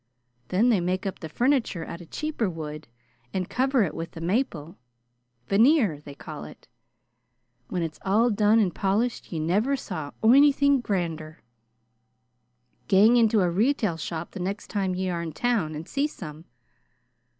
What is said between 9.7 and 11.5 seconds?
saw onythin' grander.